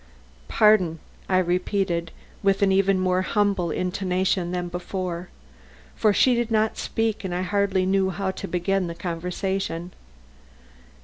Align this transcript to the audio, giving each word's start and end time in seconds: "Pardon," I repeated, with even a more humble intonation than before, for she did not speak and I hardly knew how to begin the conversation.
"Pardon," 0.47 0.97
I 1.29 1.37
repeated, 1.37 2.09
with 2.41 2.63
even 2.63 2.97
a 2.97 2.99
more 2.99 3.21
humble 3.21 3.69
intonation 3.69 4.51
than 4.51 4.67
before, 4.67 5.29
for 5.95 6.11
she 6.11 6.33
did 6.33 6.49
not 6.49 6.75
speak 6.75 7.23
and 7.23 7.35
I 7.35 7.43
hardly 7.43 7.85
knew 7.85 8.09
how 8.09 8.31
to 8.31 8.47
begin 8.47 8.87
the 8.87 8.95
conversation. 8.95 9.93